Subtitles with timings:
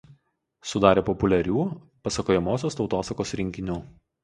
[0.69, 1.67] Sudarė populiarių
[2.09, 3.81] pasakojamosios tautosakos rinkinių.